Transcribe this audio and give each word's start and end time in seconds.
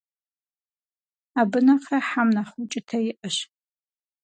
Абы 1.39 1.59
нэхърэ 1.65 1.99
хьэм 2.07 2.29
нэхъ 2.35 2.55
укӀытэ 2.61 2.97
иӀэщ. 3.09 3.37